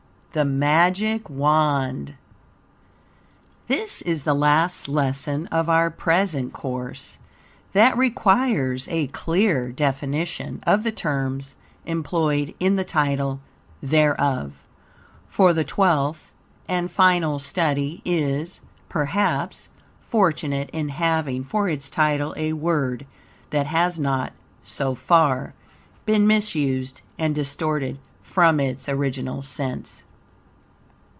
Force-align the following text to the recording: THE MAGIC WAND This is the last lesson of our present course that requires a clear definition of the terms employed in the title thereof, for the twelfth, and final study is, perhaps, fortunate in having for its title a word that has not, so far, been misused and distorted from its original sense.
THE 0.33 0.45
MAGIC 0.45 1.29
WAND 1.29 2.13
This 3.67 4.01
is 4.01 4.23
the 4.23 4.33
last 4.33 4.87
lesson 4.87 5.47
of 5.47 5.67
our 5.67 5.91
present 5.91 6.53
course 6.53 7.17
that 7.73 7.97
requires 7.97 8.87
a 8.87 9.07
clear 9.07 9.73
definition 9.73 10.61
of 10.65 10.83
the 10.85 10.91
terms 10.93 11.57
employed 11.85 12.55
in 12.61 12.77
the 12.77 12.85
title 12.85 13.41
thereof, 13.83 14.63
for 15.27 15.51
the 15.51 15.65
twelfth, 15.65 16.31
and 16.65 16.89
final 16.89 17.37
study 17.37 18.01
is, 18.05 18.61
perhaps, 18.87 19.67
fortunate 19.99 20.69
in 20.71 20.87
having 20.87 21.43
for 21.43 21.67
its 21.67 21.89
title 21.89 22.33
a 22.37 22.53
word 22.53 23.05
that 23.49 23.67
has 23.67 23.99
not, 23.99 24.31
so 24.63 24.95
far, 24.95 25.53
been 26.05 26.25
misused 26.25 27.01
and 27.19 27.35
distorted 27.35 27.99
from 28.23 28.61
its 28.61 28.87
original 28.87 29.41
sense. 29.41 30.05